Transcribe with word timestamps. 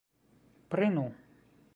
prenu 0.71 1.05